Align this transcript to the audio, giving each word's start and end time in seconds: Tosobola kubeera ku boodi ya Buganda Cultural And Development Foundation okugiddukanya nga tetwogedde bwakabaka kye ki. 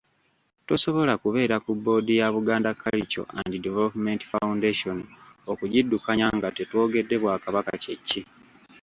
Tosobola 0.67 1.13
kubeera 1.23 1.55
ku 1.63 1.71
boodi 1.83 2.13
ya 2.19 2.27
Buganda 2.35 2.69
Cultural 2.81 3.33
And 3.39 3.53
Development 3.67 4.21
Foundation 4.31 4.97
okugiddukanya 5.51 6.27
nga 6.37 6.49
tetwogedde 6.57 7.15
bwakabaka 7.23 7.73
kye 7.83 7.95
ki. 8.07 8.21